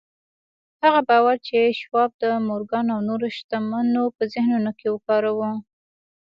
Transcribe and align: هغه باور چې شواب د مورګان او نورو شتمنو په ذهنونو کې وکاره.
هغه 0.83 1.01
باور 1.09 1.37
چې 1.47 1.57
شواب 1.81 2.11
د 2.23 2.25
مورګان 2.47 2.87
او 2.95 2.99
نورو 3.09 3.27
شتمنو 3.37 4.03
په 4.15 4.21
ذهنونو 4.33 4.71
کې 4.79 4.87
وکاره. 4.95 5.33